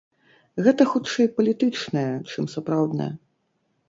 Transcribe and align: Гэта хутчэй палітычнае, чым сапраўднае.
Гэта 0.67 0.85
хутчэй 0.93 1.27
палітычнае, 1.37 2.13
чым 2.31 2.47
сапраўднае. 2.55 3.11